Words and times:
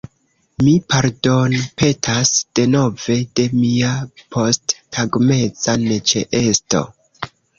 Mi 0.67 0.71
pardonpetas, 0.93 2.31
denove, 2.59 3.17
de 3.39 3.45
mia 3.59 3.91
posttagmeza 4.35 5.77
neĉeesto. 5.85 6.83